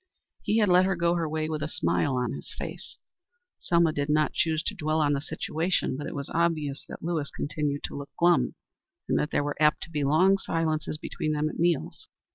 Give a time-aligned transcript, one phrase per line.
[0.41, 2.97] He had let her go her way with a smile on his face.
[3.59, 7.29] Selma did not choose to dwell on the situation, but it was obvious that Lewis
[7.29, 8.55] continued to look glum,
[9.07, 12.09] and that there were apt to be long silences between them at meals.